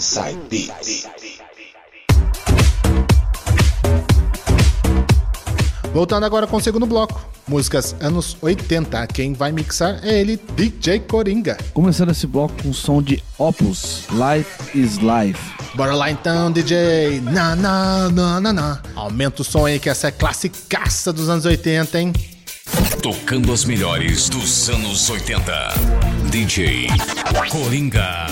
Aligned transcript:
Inside 0.00 0.40
Beats. 0.48 1.06
Voltando 5.92 6.24
agora 6.24 6.46
com 6.46 6.56
o 6.56 6.60
segundo 6.60 6.86
bloco. 6.86 7.20
Músicas 7.46 7.94
anos 8.00 8.34
80. 8.40 9.06
Quem 9.08 9.34
vai 9.34 9.52
mixar 9.52 10.00
é 10.02 10.18
ele, 10.18 10.40
DJ 10.56 11.00
Coringa. 11.00 11.58
Começando 11.74 12.12
esse 12.12 12.26
bloco 12.26 12.54
com 12.62 12.70
o 12.70 12.74
som 12.74 13.02
de 13.02 13.22
Opus, 13.36 14.06
Life 14.10 14.78
is 14.78 14.96
Life. 14.96 15.38
Bora 15.74 15.94
lá 15.94 16.10
então, 16.10 16.50
DJ. 16.50 17.20
Na, 17.20 17.54
na, 17.54 18.08
na, 18.08 18.40
na, 18.40 18.52
na. 18.54 18.82
Aumenta 18.96 19.42
o 19.42 19.44
som 19.44 19.66
aí 19.66 19.78
que 19.78 19.90
essa 19.90 20.08
é 20.08 20.10
classicaça 20.10 21.12
dos 21.12 21.28
anos 21.28 21.44
80, 21.44 22.00
hein? 22.00 22.12
Tocando 23.02 23.52
as 23.52 23.66
melhores 23.66 24.30
dos 24.30 24.70
anos 24.70 25.10
80. 25.10 25.52
DJ 26.30 26.86
Coringa. 27.50 28.28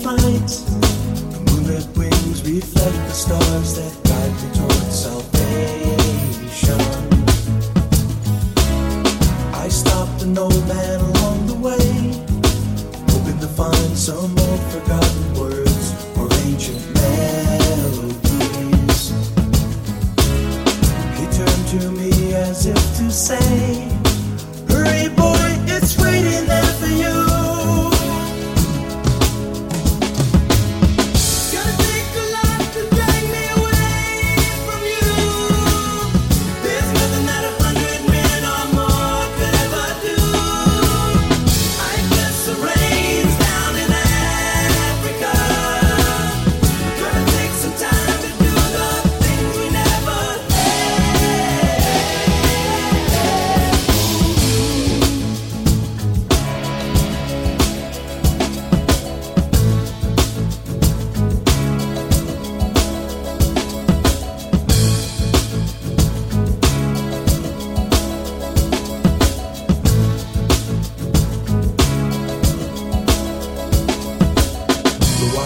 fight. 0.00 0.48
The 1.32 1.50
moonlit 1.50 1.96
wings 1.96 2.42
reflect 2.48 2.96
the 3.08 3.12
stars 3.12 3.76
that 3.76 4.01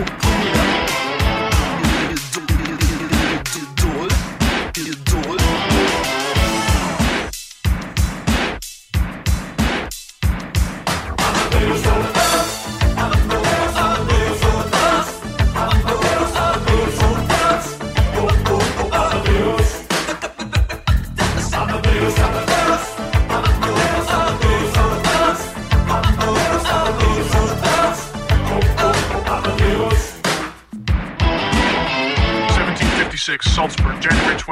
哦。 0.00 1.07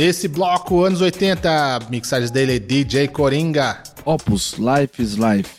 Nesse 0.00 0.28
bloco, 0.28 0.82
anos 0.82 1.02
80, 1.02 1.80
mixagens 1.90 2.30
dele 2.30 2.58
DJ 2.58 3.06
Coringa. 3.06 3.82
Opus 4.06 4.54
Life 4.54 5.02
is 5.02 5.12
Life. 5.12 5.50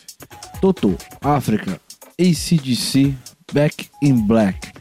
Toto, 0.60 0.98
África. 1.20 1.80
ACDC, 2.18 3.14
Back 3.52 3.88
in 4.02 4.26
Black. 4.26 4.72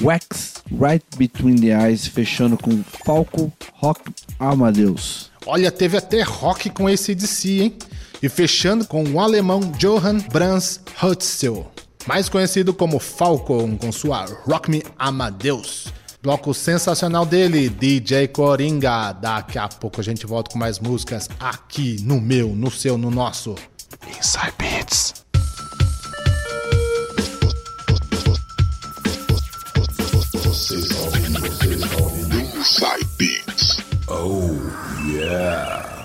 Wax, 0.00 0.62
Right 0.70 1.04
Between 1.16 1.56
the 1.56 1.76
Eyes, 1.76 2.06
fechando 2.06 2.56
com 2.56 2.84
Falco, 3.04 3.52
Rock, 3.74 4.00
Amadeus. 4.38 5.32
Olha, 5.44 5.72
teve 5.72 5.96
até 5.96 6.22
rock 6.22 6.70
com 6.70 6.88
esse 6.88 7.12
DC, 7.12 7.62
hein? 7.62 7.78
E 8.22 8.28
fechando 8.28 8.84
com 8.84 9.02
o 9.02 9.18
alemão 9.18 9.58
Johann 9.76 10.20
Brahms 10.32 10.80
Hutzel, 11.02 11.68
mais 12.06 12.28
conhecido 12.28 12.72
como 12.72 13.00
Falcon, 13.00 13.76
com 13.76 13.90
sua 13.90 14.24
Rock 14.46 14.70
Me 14.70 14.84
Amadeus. 14.96 15.92
Bloco 16.22 16.52
sensacional 16.52 17.24
dele, 17.24 17.70
DJ 17.70 18.28
Coringa. 18.28 19.12
Daqui 19.12 19.58
a 19.58 19.66
pouco 19.68 20.02
a 20.02 20.04
gente 20.04 20.26
volta 20.26 20.50
com 20.50 20.58
mais 20.58 20.78
músicas 20.78 21.30
aqui 21.40 21.96
no 22.02 22.20
meu, 22.20 22.54
no 22.54 22.70
seu, 22.70 22.98
no 22.98 23.10
nosso 23.10 23.54
Inside 24.18 24.52
Beats. 24.58 25.14
Inside 32.54 33.08
Beats. 33.16 33.78
Oh, 34.06 34.50
yeah. 35.06 35.99